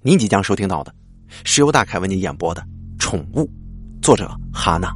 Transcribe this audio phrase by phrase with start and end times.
[0.00, 0.94] 您即将收听到的，
[1.44, 2.62] 是由大凯为您演播的
[3.00, 3.44] 《宠物》，
[4.00, 4.94] 作者哈娜。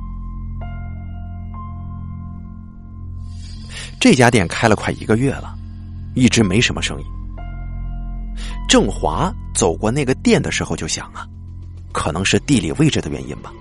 [3.98, 5.58] 这家店开了快一个月了，
[6.14, 7.04] 一直没什么生意。
[8.68, 11.26] 郑华走过那个店的时候就想啊，
[11.92, 13.52] 可能是地理位置的原因吧。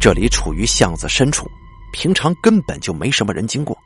[0.00, 1.46] 这里处于巷子深处，
[1.92, 3.76] 平常根本就没什么人经过，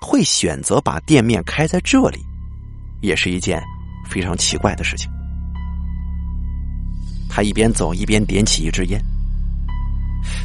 [0.00, 2.24] 会选择把店面开在这里，
[3.00, 3.60] 也是一件
[4.08, 5.10] 非常奇怪的事情。
[7.34, 9.00] 他一边走一边点起一支烟。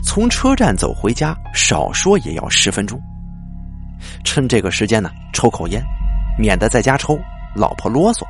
[0.04, 3.00] 从车站走回家，少说也要十分钟。
[4.24, 5.84] 趁这个时间呢，抽口烟，
[6.40, 7.16] 免得在家抽，
[7.56, 8.24] 老婆啰嗦。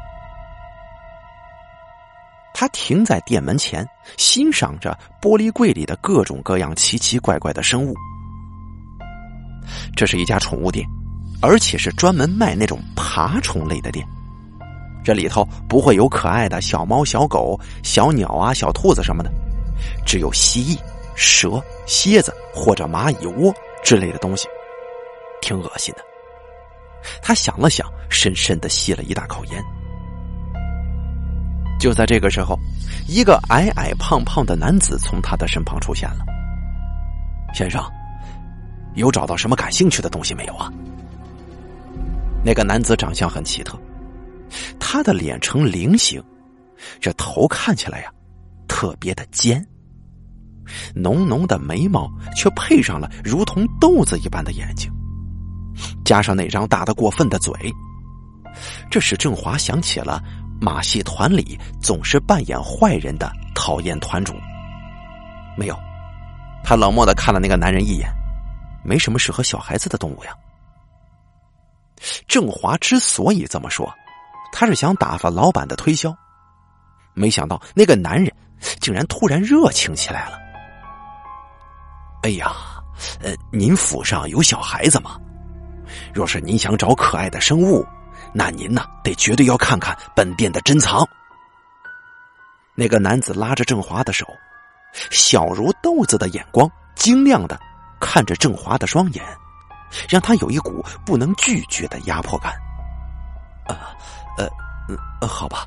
[2.54, 3.88] 他停在店门前，
[4.18, 7.96] 欣赏着玻璃柜里的各种各样奇奇怪怪的生物。
[9.96, 10.86] 这是一家宠物店，
[11.42, 14.06] 而且是专门卖那种爬虫类的店。
[15.04, 19.32] 这里头不会有可爱的小猫、小狗、小鸟啊、小兔子什么的，
[20.06, 20.80] 只有蜥蜴、
[21.16, 24.48] 蛇、蝎子或者蚂蚁窝之类的东西，
[25.42, 26.04] 挺恶心的。
[27.22, 29.64] 他想了想，深深的吸了一大口烟。
[31.80, 32.60] 就在这个时候，
[33.08, 36.26] 一个矮矮胖胖的男子从他的身旁出现了。
[37.54, 37.82] 先生，
[38.96, 40.70] 有找到什么感兴趣的东西没有啊？
[42.44, 43.80] 那个男子长相很奇特。
[44.80, 46.24] 他的脸呈菱形，
[47.00, 48.12] 这头看起来呀，
[48.68, 49.66] 特别的尖。
[50.94, 54.92] 浓浓的眉毛却配上了如同豆子一般的眼睛，
[56.06, 57.52] 加上那张大的过分的嘴，
[58.90, 60.22] 这使郑华想起了
[60.62, 64.36] 马戏团里总是扮演坏人的讨厌团主。
[65.58, 65.76] 没有，
[66.64, 68.08] 他冷漠的看了那个男人一眼，
[68.84, 70.32] 没什么适合小孩子的动物呀。
[72.28, 73.92] 郑华之所以这么说。
[74.52, 76.16] 他是想打发老板的推销，
[77.14, 78.34] 没想到那个男人
[78.82, 80.38] 竟然突然热情起来了。
[82.24, 82.52] 哎呀，
[83.22, 85.18] 呃，您府上有小孩子吗？
[86.14, 87.86] 若是您想找可爱的生物，
[88.34, 91.08] 那您呢得绝对要看看本店的珍藏。
[92.76, 94.28] 那个男子拉着郑华的手，
[95.10, 97.60] 小如豆子的眼光晶亮的
[98.00, 99.24] 看着郑华的双眼，
[100.10, 102.54] 让他有一股不能拒绝的压迫感。
[103.66, 103.96] 啊。
[104.46, 105.66] 呃，呃，好吧。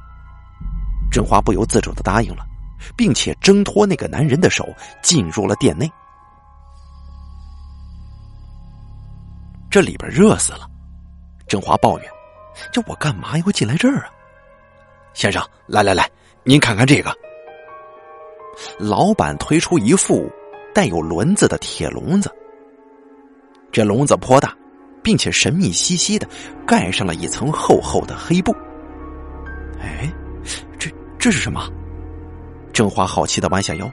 [1.11, 2.45] 振华不由自主的答应了，
[2.97, 4.67] 并且挣脱那个男人的手，
[5.03, 5.91] 进入了店内。
[9.71, 10.69] 这里边热死了，
[11.47, 12.09] 振华抱怨
[12.73, 14.11] ：“这我干嘛要进来这儿啊？”
[15.15, 16.11] 先生，来来来，
[16.45, 17.15] 您看看这个。
[18.79, 20.31] 老板推出一副
[20.75, 22.31] 带有轮子的铁笼子，
[23.71, 24.55] 这笼子颇大。
[25.03, 26.29] 并且神秘兮兮的
[26.67, 28.55] 盖上了一层厚厚的黑布。
[29.81, 30.11] 哎，
[30.79, 31.69] 这这是什么？
[32.73, 33.91] 郑华好奇的弯下腰，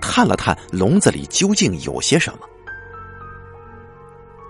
[0.00, 2.40] 探了探笼子里究竟有些什么。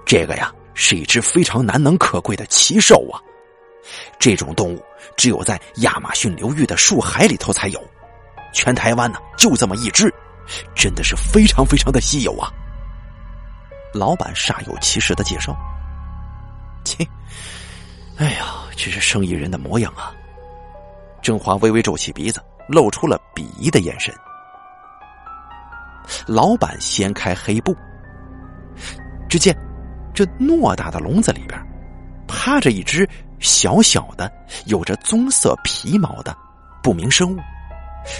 [0.04, 3.20] 这个呀，是一只非常难能可贵的奇兽啊！
[4.18, 4.82] 这种动物
[5.16, 7.80] 只有在亚马逊流域的树海里头才有，
[8.52, 10.12] 全台湾呢就这么一只，
[10.74, 12.50] 真的是非常非常的稀有啊！
[13.94, 15.56] 老板煞有其事的介绍。
[16.88, 17.06] 切！
[18.16, 20.12] 哎呀，这是生意人的模样啊！
[21.20, 24.14] 郑华微微皱起鼻子，露出了鄙夷的眼神。
[26.26, 27.76] 老板掀开黑布，
[29.28, 29.54] 只见
[30.14, 31.60] 这偌大的笼子里边
[32.26, 34.32] 趴着一只小小的、
[34.66, 36.34] 有着棕色皮毛的
[36.82, 37.40] 不明生物，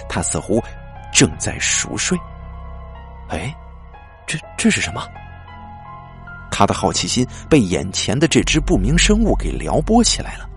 [0.08, 0.62] 它似乎
[1.12, 2.18] 正在熟睡。
[3.30, 3.54] 哎，
[4.26, 5.08] 这这是什么？
[6.58, 10.50] 他的好奇心被眼前的这只不明生物给撩拨起来了。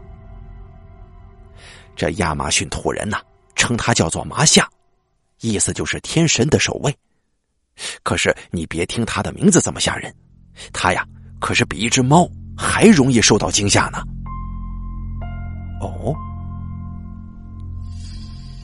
[1.95, 3.19] 这亚马逊土人呐，
[3.55, 4.67] 称它叫做麻夏，
[5.41, 6.91] 意思就是天神的守卫。
[8.01, 10.11] 可是你别听它的名字这么吓人，
[10.73, 11.05] 它呀
[11.39, 14.01] 可是比一只猫还容易受到惊吓呢。
[15.81, 16.15] 哦，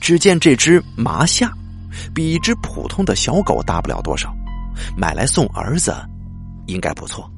[0.02, 1.54] 只见这只麻夏
[2.16, 4.36] 比一只普通的小狗大不了多少，
[4.98, 5.94] 买来送儿子。
[6.68, 7.30] 应该不错，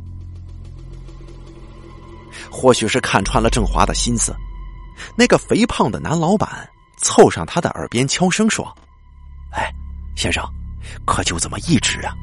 [2.51, 4.35] 或许是看穿了郑华的心思，
[5.15, 6.67] 那个肥胖的男老板
[6.97, 8.65] 凑上他的耳边悄声说
[9.53, 9.71] ：“哎，
[10.15, 10.43] 先生，
[11.05, 12.13] 可就这么一只啊？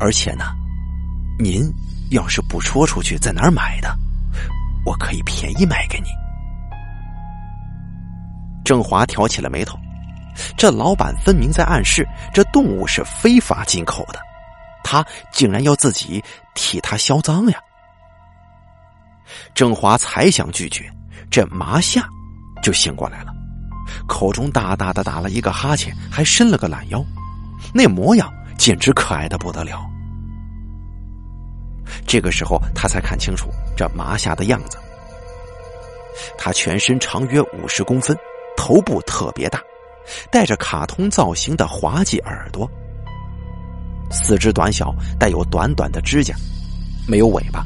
[0.00, 0.44] 而且呢，
[1.38, 1.70] 您
[2.10, 3.96] 要是不说出去在哪儿买的，
[4.84, 6.08] 我可以便宜卖给你。”
[8.64, 9.78] 郑华挑起了眉头，
[10.56, 14.18] 这老板分明在暗示这动物是非法进口的。
[14.84, 16.22] 他竟然要自己
[16.54, 17.58] 替他销赃呀！
[19.54, 20.88] 郑华才想拒绝，
[21.30, 22.06] 这麻夏
[22.62, 23.32] 就醒过来了，
[24.06, 27.02] 口中大大的打了一个哈欠，还伸了个懒腰，
[27.72, 29.84] 那模样简直可爱的不得了。
[32.06, 34.78] 这个时候，他才看清楚这麻夏的样子。
[36.38, 38.16] 他全身长约五十公分，
[38.56, 39.60] 头部特别大，
[40.30, 42.70] 带着卡通造型的滑稽耳朵，
[44.10, 46.34] 四肢短小，带有短短的指甲，
[47.08, 47.64] 没有尾巴，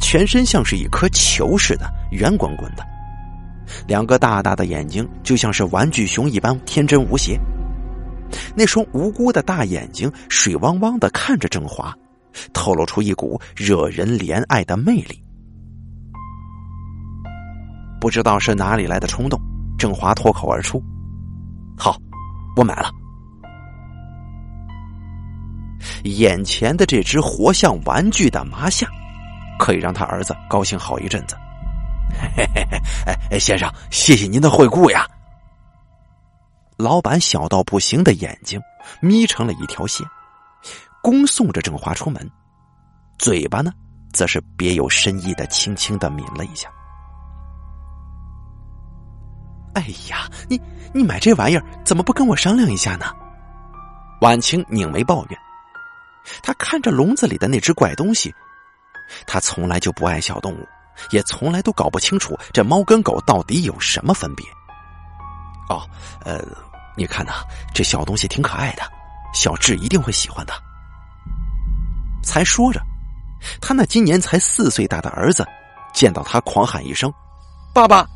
[0.00, 2.84] 全身像是一颗球似的圆滚滚的，
[3.86, 7.38] 两个大大的眼睛就像是玩具熊一般天真无邪，
[8.54, 11.94] 那双无辜的大眼睛水汪汪的看着郑华，
[12.52, 15.22] 透露出一股惹人怜爱的魅力。
[17.98, 19.40] 不知道是哪里来的冲动，
[19.78, 20.82] 郑华脱口而出
[21.78, 21.96] ：“好，
[22.56, 22.90] 我买了。”
[26.04, 28.86] 眼前的这只活像玩具的麻夏，
[29.58, 31.36] 可以让他儿子高兴好一阵子。
[32.36, 32.78] 嘿嘿嘿，
[33.30, 35.06] 哎，先生，谢谢您的惠顾呀！
[36.76, 38.60] 老板小到不行的眼睛
[39.00, 40.06] 眯成了一条线，
[41.02, 42.30] 恭送着郑华出门，
[43.18, 43.72] 嘴巴呢，
[44.12, 46.68] 则是别有深意的轻轻的抿了一下。
[49.74, 50.60] 哎呀，你
[50.94, 53.06] 你买这玩意儿怎么不跟我商量一下呢？
[54.22, 55.38] 晚清拧眉抱怨，
[56.42, 58.34] 他看着笼子里的那只怪东西，
[59.26, 60.66] 他从来就不爱小动物，
[61.10, 64.46] 也从来都搞不清楚这猫跟狗到底有什么分别。
[65.68, 65.82] 哦，
[66.24, 66.44] 呃，
[66.96, 67.44] 你看呐，
[67.74, 68.82] 这小东西挺可爱的，
[69.34, 70.52] 小智一定会喜欢的。
[72.22, 72.80] 才说着，
[73.60, 75.46] 他那今年才四岁大的儿子
[75.92, 77.12] 见到他，狂喊一声
[77.74, 78.06] ：“爸爸！”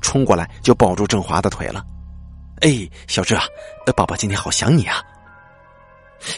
[0.00, 1.84] 冲过来就抱住郑华的腿了，
[2.62, 3.44] 哎，小智啊，
[3.94, 5.02] 爸爸今天好想你啊！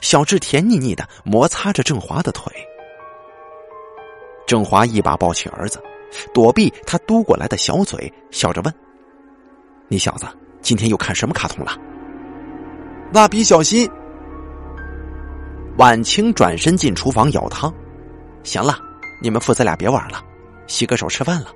[0.00, 2.52] 小智甜腻腻的摩擦着郑华的腿，
[4.46, 5.82] 郑华一把抱起儿子，
[6.32, 8.74] 躲避他嘟过来的小嘴，笑着问
[9.88, 10.26] ：“你小子
[10.60, 11.76] 今天又看什么卡通了？”
[13.12, 13.88] 蜡笔小新。
[15.78, 17.72] 晚清转身进厨房舀汤，
[18.44, 18.78] 行了，
[19.22, 20.22] 你们父子俩别玩了，
[20.66, 21.48] 洗个手吃饭了。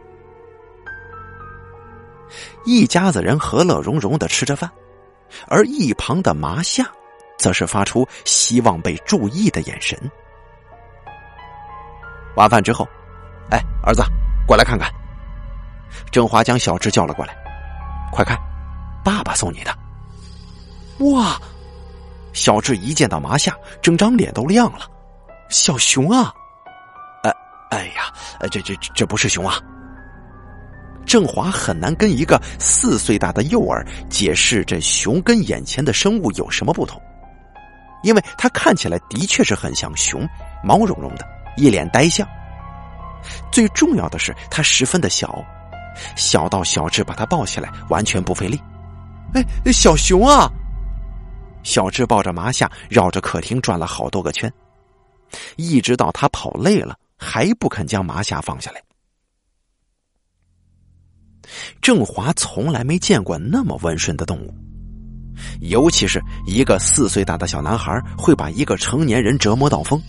[2.64, 4.70] 一家子人和乐融融的吃着饭，
[5.48, 6.90] 而一旁的麻夏，
[7.38, 9.98] 则是发出希望被注意的眼神。
[12.36, 12.86] 晚饭之后，
[13.50, 14.02] 哎，儿子，
[14.46, 14.90] 过来看看。
[16.10, 17.34] 郑华将小智叫了过来，
[18.12, 18.36] 快看，
[19.04, 19.74] 爸爸送你的。
[21.12, 21.40] 哇！
[22.32, 24.80] 小智一见到麻夏，整张脸都亮了。
[25.48, 26.34] 小熊啊！
[27.22, 27.32] 哎，
[27.70, 28.12] 哎呀，
[28.50, 29.58] 这这这不是熊啊！
[31.06, 37.00] 郑华很难跟一个四岁大的幼儿解释这熊跟眼前的生物有什么不同，
[38.02, 40.26] 因为他看起来的确是很像熊，
[40.62, 41.26] 毛茸茸的，
[41.56, 42.26] 一脸呆相。
[43.50, 45.44] 最重要的是，他十分的小，
[46.16, 48.60] 小到小智把他抱起来完全不费力。
[49.34, 50.50] 哎，小熊啊！
[51.62, 54.52] 小智抱着麻夏绕着客厅转了好多个圈，
[55.56, 58.80] 一直到他跑累了，还不肯将麻夏放下来。
[61.82, 64.54] 郑华从来没见过那么温顺的动物，
[65.60, 70.00] 尤其是一个四岁大的小男孩会把一个成年人折磨到疯。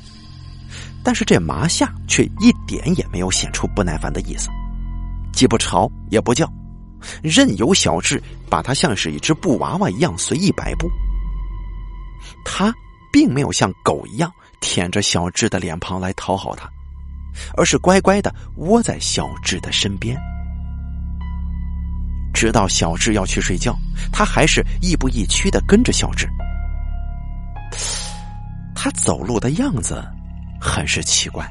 [1.03, 4.49] 但是这麻夏却一点也没有显出不耐烦的意思，
[5.31, 6.51] 既不吵也不叫，
[7.23, 10.89] 任由小智把他像是一只布娃娃一样随意摆布。
[12.43, 12.73] 他
[13.11, 14.29] 并没有像狗一样
[14.59, 16.69] 舔着小智的脸庞来讨好他，
[17.55, 20.19] 而是乖乖的窝在小智的身边。
[22.37, 23.75] 直到小智要去睡觉，
[24.13, 26.29] 他还是亦步亦趋的跟着小智。
[28.75, 30.05] 他走路的样子
[30.61, 31.43] 很是奇怪，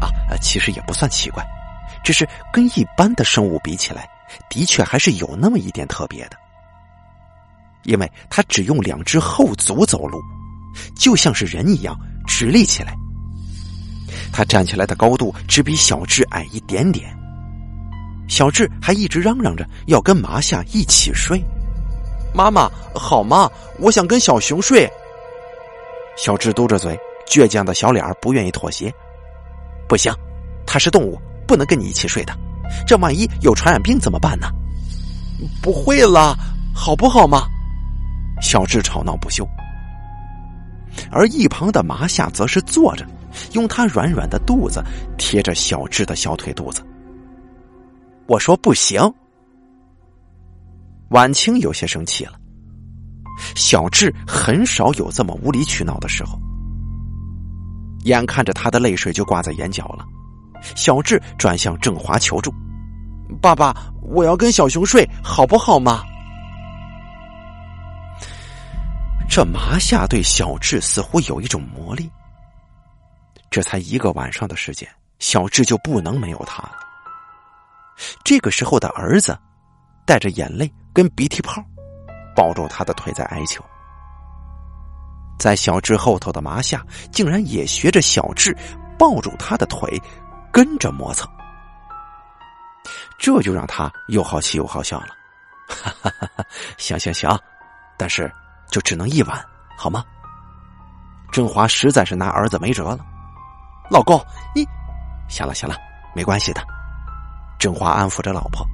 [0.00, 0.06] 啊，
[0.40, 1.44] 其实也不算奇怪，
[2.04, 4.08] 只是跟一般的生物比起来，
[4.48, 6.36] 的确还是有那么一点特别的。
[7.82, 10.22] 因为他只用两只后足走路，
[10.96, 11.98] 就像是人一样
[12.28, 12.94] 直立起来。
[14.32, 17.12] 他站起来的高度只比小智矮一点点。
[18.28, 21.42] 小智还一直嚷嚷着要跟麻夏一起睡，
[22.34, 23.50] 妈妈好吗？
[23.78, 24.90] 我想跟小熊睡。
[26.16, 28.92] 小智嘟着嘴，倔强的小脸不愿意妥协。
[29.88, 30.12] 不行，
[30.66, 32.36] 它是动物，不能跟你一起睡的。
[32.86, 34.48] 这万一有传染病怎么办呢？
[35.62, 36.34] 不会啦，
[36.74, 37.46] 好不好嘛？
[38.42, 39.46] 小智吵闹不休，
[41.10, 43.06] 而一旁的麻夏则是坐着，
[43.52, 44.82] 用他软软的肚子
[45.16, 46.82] 贴着小智的小腿肚子。
[48.26, 49.00] 我说不行。
[51.10, 52.32] 晚清有些生气了。
[53.54, 56.38] 小智很少有这么无理取闹的时候。
[58.04, 60.06] 眼看着他的泪水就挂在眼角了，
[60.76, 62.54] 小智转向郑华求助
[63.42, 66.04] ：“爸爸，我要跟小熊睡，好不好嘛？
[69.28, 72.08] 这麻夏对小智似乎有一种魔力。
[73.50, 76.85] 这才一个晚上的时间，小智就不能没有他了。
[78.24, 79.38] 这个时候的儿子，
[80.06, 81.62] 带着眼泪跟鼻涕泡，
[82.34, 83.64] 抱住他的腿在哀求。
[85.38, 88.56] 在小智后头的麻夏竟然也学着小智
[88.98, 90.00] 抱住他的腿，
[90.50, 91.30] 跟着磨蹭。
[93.18, 95.08] 这就让他又好气又好笑了。
[95.68, 96.44] 哈哈哈哈
[96.78, 97.38] 行行行，
[97.96, 98.32] 但是
[98.70, 99.44] 就只能一晚
[99.76, 100.04] 好吗？
[101.32, 102.98] 振华实在是拿儿子没辙了。
[103.90, 104.18] 老公，
[104.54, 104.66] 你
[105.28, 105.76] 行了行了，
[106.14, 106.75] 没关系的。
[107.58, 108.66] 振华安抚着老婆。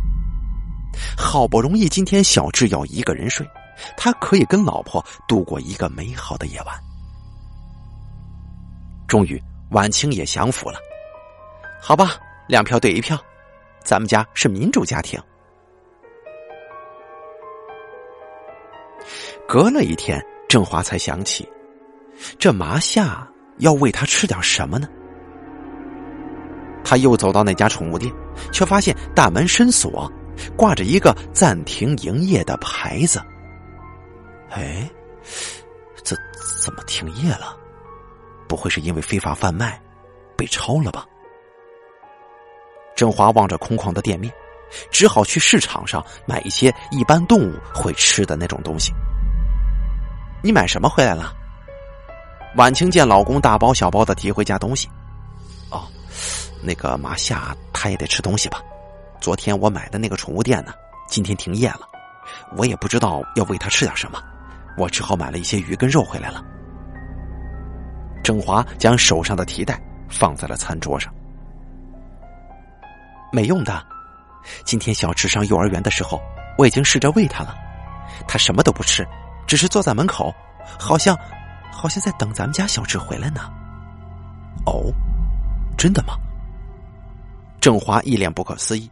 [1.17, 3.49] 好不容易今天小智要一个人睡，
[3.97, 6.79] 他可以跟老婆度过一个美好的夜晚。
[9.09, 10.79] 终于，晚清也降服了。
[11.81, 13.19] 好吧，两票对一票。
[13.83, 15.21] 咱们家是民主家庭。
[19.49, 21.51] 隔了一天，郑华才想起，
[22.39, 24.89] 这麻夏要喂他吃点什么呢？
[26.85, 28.13] 他又走到那家宠物店，
[28.53, 30.11] 却发现大门深锁，
[30.57, 33.21] 挂着一个暂停营业的牌子。
[34.51, 34.89] 哎，
[36.03, 36.17] 这
[36.63, 37.57] 怎么停业了？
[38.49, 39.81] 不会是因为非法贩卖
[40.37, 41.07] 被抄了吧？
[42.95, 44.33] 振华望着空旷的店面，
[44.91, 48.93] 只好去市场上买一些一般动物会吃的那种东西。
[50.43, 51.33] 你买什么回来了？
[52.57, 54.87] 晚清见老公大包小包的提回家东西，
[56.63, 58.63] 那个马夏他也得吃东西吧？
[59.21, 60.73] 昨天我买的那个宠物店呢，
[61.09, 61.81] 今天停业了，
[62.57, 64.23] 我也不知道要喂他吃点什么，
[64.77, 66.45] 我只好买了一些鱼跟肉回来了。
[68.23, 71.13] 郑华将手上的提袋放在了餐桌上。
[73.33, 73.85] 没用的，
[74.65, 76.21] 今天小智上幼儿园的时候，
[76.59, 77.55] 我已经试着喂他了，
[78.29, 79.07] 他什么都不吃，
[79.47, 80.33] 只是坐在门口，
[80.79, 81.17] 好像，
[81.73, 83.41] 好像在等咱们家小智回来呢。
[84.67, 84.93] 哦，
[85.77, 86.15] 真的吗？
[87.63, 88.91] 郑华一脸不可思议，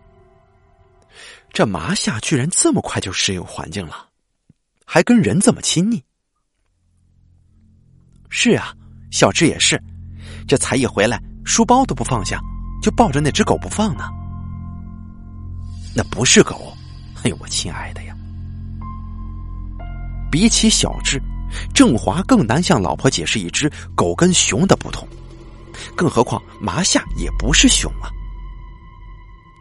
[1.52, 4.06] 这麻夏居然这么快就适应环境了，
[4.86, 6.00] 还跟人这么亲昵。
[8.28, 8.72] 是啊，
[9.10, 9.82] 小智也是，
[10.46, 12.40] 这才一回来，书包都不放下，
[12.80, 14.04] 就抱着那只狗不放呢。
[15.92, 16.72] 那不是狗，
[17.24, 18.14] 哎呦，我亲爱的呀！
[20.30, 21.20] 比起小智，
[21.74, 25.08] 郑华更难向老婆解释一只狗跟熊的不同，
[25.96, 28.08] 更何况麻夏也不是熊啊。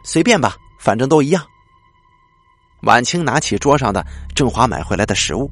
[0.04, 1.44] 随便吧，反正都一样。
[2.82, 4.04] 晚清拿起桌上的
[4.34, 5.50] 郑华买回来的食物，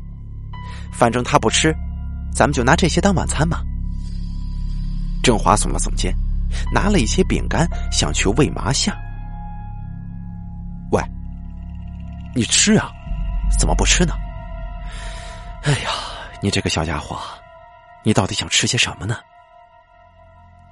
[0.92, 1.74] 反正他不吃，
[2.32, 3.62] 咱们就拿这些当晚餐吧。
[5.22, 6.14] 郑华耸了耸肩，
[6.72, 8.96] 拿了一些饼干，想去喂麻夏。
[12.34, 12.92] 你吃啊？
[13.58, 14.14] 怎么不吃呢？
[15.64, 15.90] 哎呀，
[16.40, 17.18] 你这个小家伙，
[18.04, 19.16] 你到底想吃些什么呢？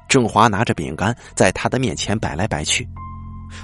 [0.06, 2.88] 郑华拿着饼干在他的面前摆来摆去，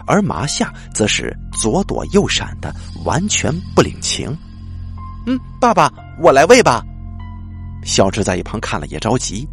[0.07, 2.75] 而麻夏则是左躲右闪的，
[3.05, 4.37] 完全不领情。
[5.27, 6.83] 嗯，爸爸，我来喂吧。
[7.85, 9.47] 小智在一旁看了也着急，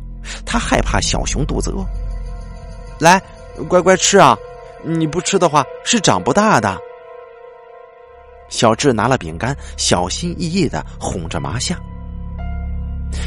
[0.46, 1.86] 他害怕小熊肚子饿。
[3.00, 3.22] 来，
[3.68, 4.38] 乖乖吃啊！
[4.84, 6.78] 你不吃的话是长不大的。
[8.50, 11.78] 小智拿了饼干，小心翼翼的哄着麻夏。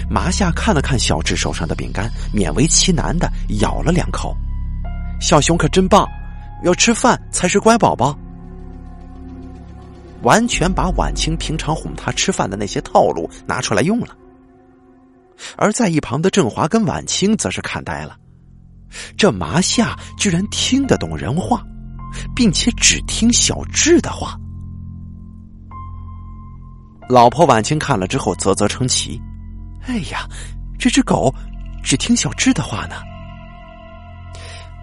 [0.08, 3.30] 麻夏看了看小智手上的饼干，勉为其难的
[3.60, 4.36] 咬了两口。
[5.20, 6.08] 小熊可真棒，
[6.62, 8.16] 要吃饭才是乖宝宝。
[10.22, 14.16] 完全把晚清平常哄他吃饭的那些套路拿出来用了。
[15.56, 18.16] 而在一旁的振华跟晚清则是看呆了，
[19.16, 21.64] 这麻夏居然听得懂人话，
[22.36, 24.38] 并且只听小智的话。
[27.08, 29.20] 老婆晚清看了之后啧啧称奇
[29.88, 30.28] ：“哎呀，
[30.78, 31.34] 这只狗
[31.82, 32.94] 只听小智的话呢。”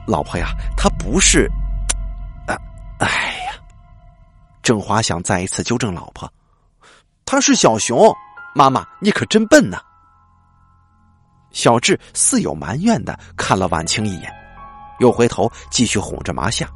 [0.05, 1.50] 老婆呀，它不是……
[3.00, 3.08] 哎
[3.46, 3.53] 呀！
[4.62, 6.32] 郑华想再一次纠正老婆
[7.25, 8.15] ：“它是小熊，
[8.53, 9.82] 妈妈你可真笨呐。”
[11.51, 14.32] 小智似有埋怨的看了晚清一眼，
[15.00, 16.70] 又回头继续哄着麻夏。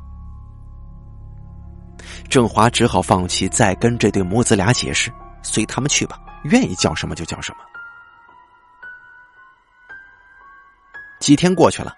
[2.30, 5.12] 郑华只好放弃再跟这对母子俩解释。
[5.46, 7.58] 随他们去吧，愿意叫什么就叫什么。
[11.20, 11.94] 几天过去了，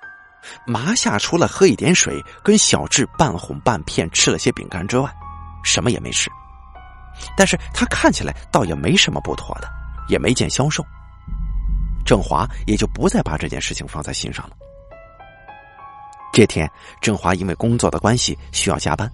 [0.66, 5.10] 麻夏除了喝一点水，跟小智半哄半骗吃了些饼干之外，
[5.64, 6.30] 什么也没吃。
[7.38, 9.70] 但是他看起来倒也没什么不妥的，
[10.08, 10.86] 也没见消瘦。
[12.06, 14.56] 郑华也就不再把这件事情放在心上了。
[16.32, 16.70] 这天，
[17.02, 19.10] 郑华因为工作的关系需要加班，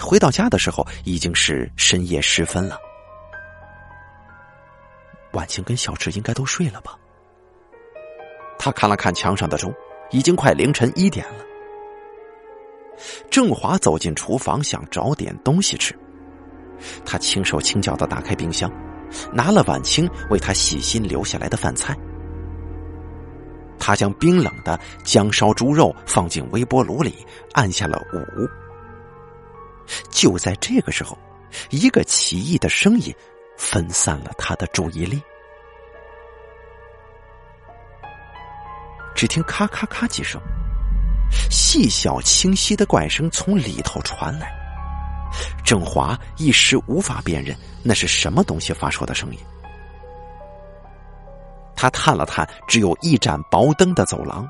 [0.00, 2.76] 回到家的时候已经是深夜时分了。
[5.32, 6.96] 婉清跟小智应该都睡了吧？
[8.58, 9.72] 他看了看墙上的钟，
[10.10, 11.44] 已经快凌晨一点了。
[13.30, 15.96] 郑华走进厨房，想找点东西吃。
[17.04, 18.70] 他轻手轻脚的打开冰箱，
[19.32, 21.96] 拿了婉清为他细心留下来的饭菜。
[23.78, 28.46] 他将冰冷的姜烧猪肉放进微波炉里，按下了五。
[30.10, 31.18] 就在这个时候，
[31.70, 33.14] 一个奇异的声音
[33.56, 35.20] 分散了他的注意力。
[39.14, 40.40] 只听咔咔咔几声，
[41.50, 44.52] 细小清晰的怪声从里头传来。
[45.64, 49.38] 郑华一时无法辨认那是什么东西发出的声音。
[51.76, 54.48] 他探了探只有一盏薄灯的走廊，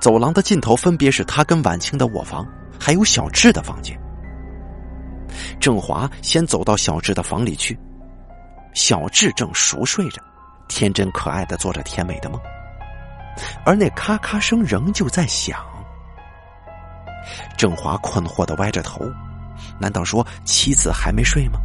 [0.00, 2.46] 走廊的尽头分别是他跟晚清的卧房，
[2.80, 3.96] 还有小智的房间。
[5.60, 7.78] 郑华先走到小智的房里去，
[8.72, 10.22] 小智正熟睡着，
[10.66, 12.40] 天真可爱的做着甜美的梦，
[13.64, 15.58] 而那咔咔声仍旧在响。
[17.56, 19.04] 郑华困惑的歪着头，
[19.78, 21.58] 难道说妻子还没睡吗？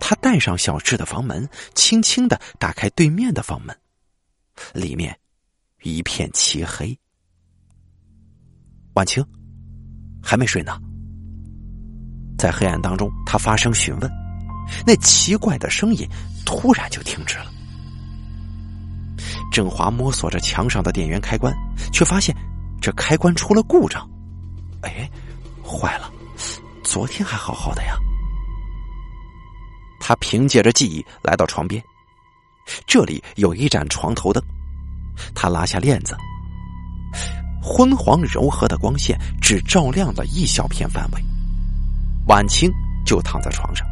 [0.00, 3.76] 他带上小智的房门，轻轻的打开对面的房门，
[4.74, 5.16] 里面
[5.82, 6.98] 一片漆黑。
[8.94, 9.24] 晚清
[10.22, 10.78] 还没睡呢。
[12.36, 14.10] 在黑暗当中，他发声询问，
[14.84, 16.06] 那奇怪的声音
[16.44, 17.51] 突然就停止了。
[19.52, 21.54] 郑华摸索着墙上的电源开关，
[21.92, 22.34] 却发现
[22.80, 24.08] 这开关出了故障。
[24.80, 25.08] 哎，
[25.62, 26.10] 坏了！
[26.82, 27.94] 昨天还好好的呀。
[30.00, 31.80] 他凭借着记忆来到床边，
[32.86, 34.42] 这里有一盏床头灯。
[35.34, 36.16] 他拉下链子，
[37.62, 41.22] 昏黄柔和的光线只照亮了一小片范围。
[42.26, 42.72] 晚清
[43.04, 43.86] 就躺在床上。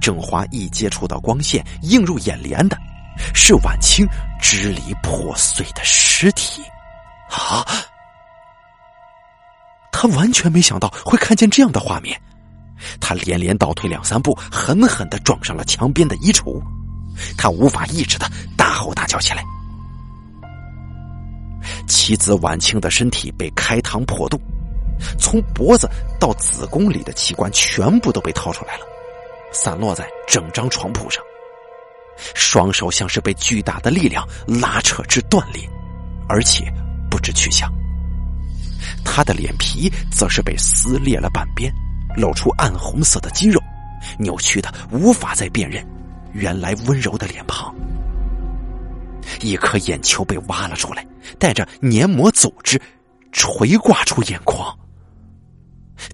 [0.00, 2.78] 郑华一接触到光线，映入眼帘的
[3.34, 4.06] 是晚清
[4.40, 6.62] 支离破碎的尸体。
[7.30, 7.64] 啊！
[9.90, 12.20] 他完全没想到会看见这样的画面。
[13.00, 16.62] 他连连倒退两三步，狠狠的撞上了墙边的衣橱。
[17.38, 19.42] 他无法抑制的大吼大叫起来。
[21.88, 24.38] 妻子晚清的身体被开膛破肚，
[25.18, 25.88] 从脖子
[26.20, 28.84] 到子宫里的器官全部都被掏出来了，
[29.52, 31.24] 散落在整张床铺上。
[32.34, 35.68] 双手像是被巨大的力量拉扯至断裂，
[36.28, 36.72] 而且
[37.10, 37.72] 不知去向。
[39.04, 41.72] 他的脸皮则是被撕裂了半边。
[42.16, 43.60] 露出暗红色的肌肉，
[44.18, 45.86] 扭曲的无法再辨认
[46.32, 47.74] 原来温柔的脸庞。
[49.42, 51.06] 一颗眼球被挖了出来，
[51.38, 52.80] 带着黏膜组织
[53.32, 54.74] 垂挂出眼眶。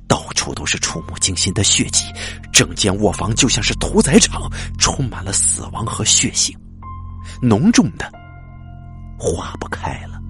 [0.09, 2.05] 到处都是触目惊心的血迹，
[2.53, 6.55] 整间卧房就像是屠宰场，充满了死亡和血腥，
[7.41, 8.11] 浓重的
[9.19, 10.21] 化不开了。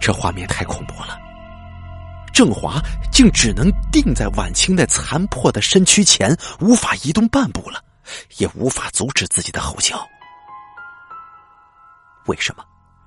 [0.00, 1.18] 这画面太恐怖了。
[2.32, 7.82] 郑华竟只能定在晚清那残破的身躯前，无法移动半步了，
[8.36, 10.08] 也无法阻止自己的吼叫。
[12.26, 12.64] 为什么？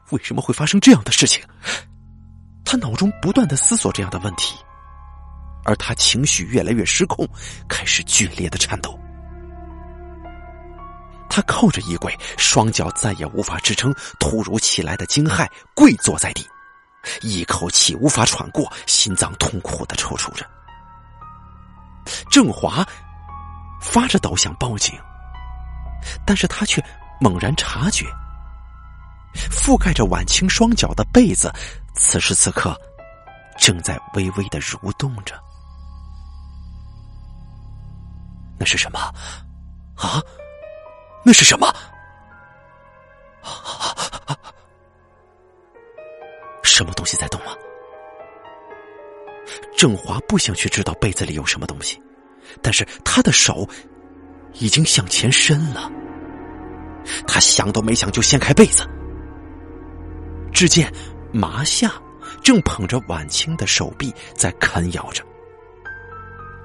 [0.09, 1.41] 为什么会发生这样的事情？
[2.71, 4.55] 他脑中不断的思索这样的问题，
[5.65, 7.27] 而他情绪越来越失控，
[7.67, 8.97] 开始剧烈的颤抖。
[11.29, 16.47] 他靠着衣柜，双脚再也无法支撑突如其来的惊骇，跪坐在地。
[17.21, 20.49] 一口气无法喘过，心脏痛苦的抽搐着。
[22.29, 22.87] 郑华
[23.81, 24.97] 发着抖想报警，
[26.25, 26.81] 但是他却
[27.19, 28.05] 猛然察觉，
[29.35, 31.51] 覆盖着晚清双脚的被子，
[31.93, 32.75] 此时此刻
[33.57, 35.39] 正在微微的蠕动着。
[38.59, 38.99] 那是什么？
[39.95, 40.21] 啊？
[41.23, 41.73] 那是什么？
[46.63, 47.53] 什么东西在动啊？
[49.77, 52.01] 郑华不想去知道被子里有什么东西，
[52.61, 53.67] 但是他的手
[54.53, 55.91] 已经向前伸了。
[57.27, 58.87] 他想都没想就掀开被子，
[60.53, 60.91] 只见
[61.31, 61.91] 麻夏
[62.43, 65.23] 正捧着晚清的手臂在啃咬着，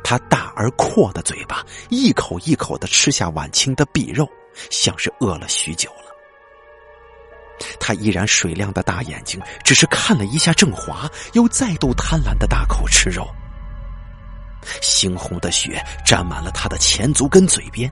[0.02, 4.28] 他大而阔的嘴巴一口一口的吃下晚清的臂肉，
[4.70, 6.06] 像是饿了许久了。
[7.80, 13.26] 他依然水亮的大眼睛，只是看了一下郑华，又再度贪婪的大口吃肉。
[14.82, 17.90] 猩红的血沾满了他的前足跟嘴边，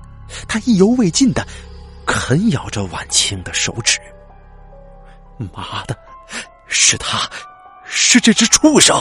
[0.49, 1.47] 他意犹未尽的
[2.05, 3.99] 啃咬着晚清的手指。
[5.53, 5.97] 妈的，
[6.75, 7.21] 是他，
[7.85, 9.01] 是这只畜生！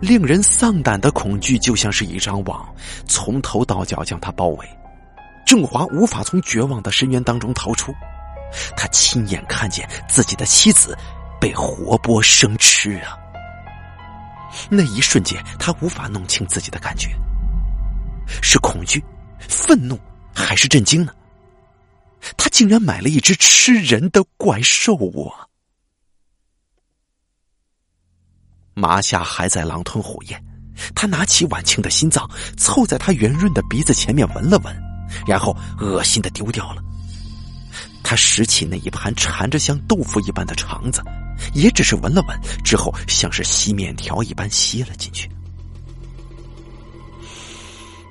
[0.00, 2.68] 令人丧胆的恐惧就像是一张网，
[3.06, 4.68] 从头到脚将他包围。
[5.46, 7.94] 郑华无法从绝望的深渊当中逃出，
[8.76, 10.98] 他亲眼看见自己的妻子
[11.40, 13.16] 被活剥生吃啊！
[14.68, 17.10] 那一瞬间，他无法弄清自己的感觉，
[18.42, 19.02] 是恐惧、
[19.38, 19.98] 愤怒
[20.34, 21.12] 还是震惊呢？
[22.36, 24.94] 他竟然买了一只吃人的怪兽
[25.28, 25.46] 啊！
[28.74, 30.42] 麻夏还在狼吞虎咽，
[30.94, 34.74] 他拿起晚清的心脏，凑在他圆润的鼻子前面闻了闻，
[35.26, 36.82] 然后恶心的丢掉了。
[38.02, 41.02] 他拾起那一盘缠着像豆腐一般的肠子。
[41.52, 45.28] 也只是闻了闻之后，像是吸面条一般吸了进去。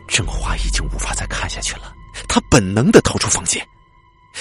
[0.10, 1.94] 郑华已经无法再看下去了，
[2.28, 3.66] 他本能的逃出房间。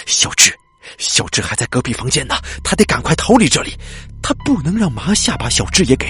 [0.06, 0.56] 小智，
[0.98, 3.76] 小智还在隔壁房间呢，他得赶快逃离这里。
[4.22, 6.06] 他不能让麻夏把小智也给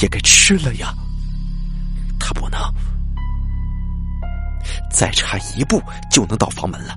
[0.00, 0.94] 也给吃了呀！
[2.18, 2.60] 他不能，
[4.90, 6.94] 再差一步就能到房门了，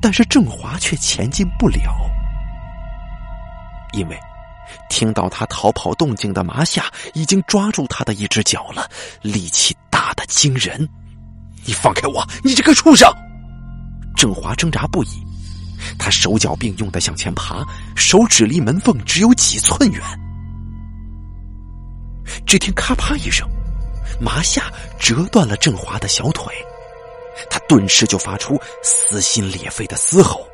[0.00, 2.08] 但是郑华却前进不了。
[3.92, 4.16] 因为
[4.88, 8.88] 听到他逃跑动静的麻夏已经抓住他的一只脚了，
[9.22, 10.88] 力气大的惊人。
[11.64, 12.26] 你放开我！
[12.42, 13.12] 你这个畜生！
[14.22, 15.26] 郑华挣扎不已，
[15.98, 20.00] 他手脚并用的向前爬，手指离门缝只有几寸远。
[22.46, 23.48] 只听咔啪一声，
[24.20, 26.54] 麻夏折断了郑华的小腿，
[27.50, 30.46] 他顿时就发出撕心裂肺的嘶吼。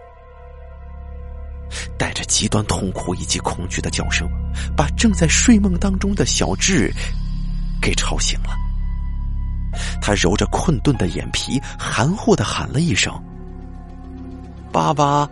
[1.99, 4.27] 带着极端痛苦以及恐惧的叫声，
[4.75, 6.91] 把正在睡梦当中的小智
[7.83, 8.49] 给吵醒了。
[10.01, 13.13] 他揉着困顿的眼皮，含糊的喊了一声
[14.73, 15.29] ：“爸爸。”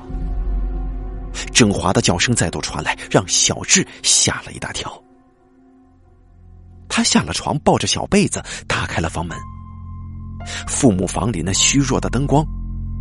[1.52, 4.90] 郑华的叫声再度传来，让小智吓了一大跳。
[6.88, 9.36] 他下了床，抱着小被子，打开了房门。
[10.66, 12.42] 父母房里那虚弱的灯光，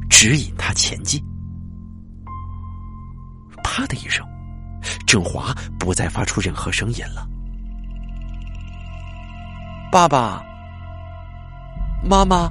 [0.10, 1.24] 指引他前进。
[3.64, 4.26] 啪的一声，
[5.08, 7.26] 郑华不再发出任何声音了。
[9.92, 10.44] 爸爸
[12.04, 12.50] 妈妈，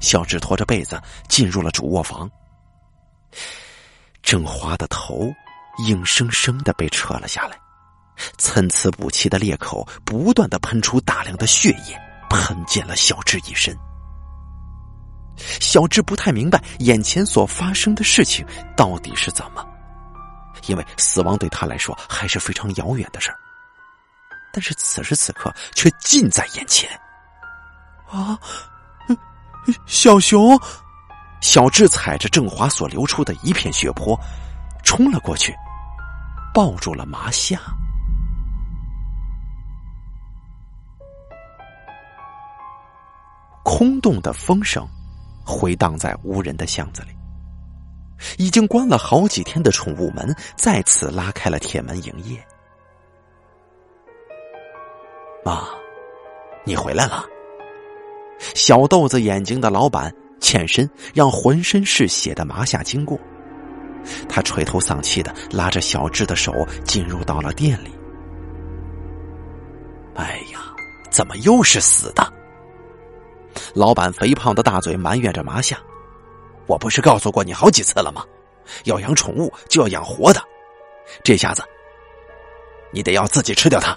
[0.00, 2.30] 小智拖着被子进入了主卧房。
[4.22, 5.32] 郑华的头
[5.86, 7.58] 硬生生的被扯了下来，
[8.38, 13.76] 参差不齐的裂口不断的喷出大量的血液，喷溅了小智一身。
[15.60, 19.66] 小智不太明白眼前所发生的事情到底是怎么。
[20.66, 23.38] 因为死亡对他来说还是非常遥远的事儿，
[24.52, 26.88] 但是此时此刻却近在眼前。
[28.08, 28.38] 啊，
[29.86, 30.56] 小熊！
[31.42, 34.18] 小智踩着郑华所流出的一片血泊，
[34.84, 35.52] 冲了过去，
[36.54, 37.60] 抱住了麻夏。
[43.64, 44.86] 空洞的风声
[45.44, 47.08] 回荡在无人的巷子里。
[48.38, 52.40] 已经关了好几天的宠物门再次拉开了铁门营业。
[55.44, 55.64] 妈，
[56.64, 57.24] 你回来了。
[58.38, 63.18] 小豆子眼睛的老板欠身让浑身是血的麻夏经过，
[64.28, 66.52] 他垂头丧气的拉着小智的手
[66.84, 67.90] 进入到了店里。
[70.16, 70.60] 哎呀，
[71.10, 72.30] 怎么又是死的？
[73.72, 75.78] 老板肥胖的大嘴埋怨着麻夏。
[76.66, 78.24] 我不是告诉过你好几次了吗？
[78.84, 80.42] 要养宠物就要养活的，
[81.22, 81.62] 这下子
[82.92, 83.96] 你得要自己吃掉它。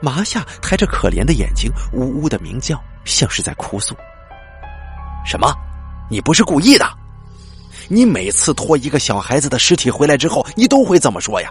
[0.00, 3.96] 麻夏抬着可怜的眼睛，呜呜的鸣叫，像是在哭诉。
[5.28, 5.54] 什么？
[6.08, 6.88] 你不是故意的？
[7.86, 11.50] 你每次拖一个小孩子的尸体回来之后，你都会这么说呀？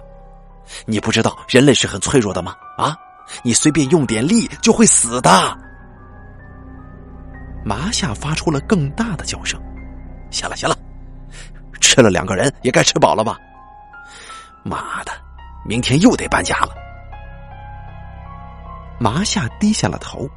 [0.87, 2.55] 你不知道人类是很脆弱的吗？
[2.75, 2.97] 啊，
[3.43, 5.29] 你随便用点力就会死的。
[7.63, 9.61] 麻夏发出了更大的叫声。
[10.31, 10.75] 行了行了，
[11.79, 13.37] 吃了两个人也该吃饱了吧？
[14.63, 15.11] 妈的，
[15.63, 16.75] 明天又得搬家了。
[18.99, 20.27] 麻夏低下了头，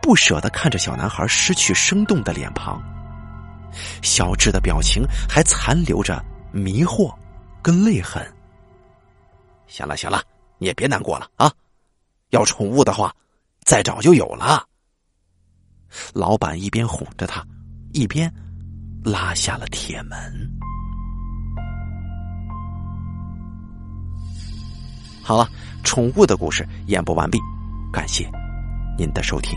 [0.00, 2.82] 不舍得看着小男孩失去生动的脸庞。
[4.02, 7.14] 小智的表情还残留着迷惑
[7.62, 8.20] 跟泪痕。
[9.66, 10.22] 行了行了，
[10.58, 11.52] 你也别难过了啊！
[12.30, 13.14] 要宠物的话，
[13.64, 14.66] 再找就有了。
[16.12, 17.46] 老板一边哄着他，
[17.92, 18.32] 一边
[19.04, 20.18] 拉下了铁门。
[25.22, 25.48] 好了，
[25.84, 27.38] 宠物的故事演播完毕，
[27.92, 28.28] 感谢
[28.98, 29.56] 您的收听。